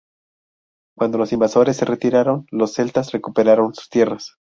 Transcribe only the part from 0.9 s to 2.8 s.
Cuando los invasores se retiraron, los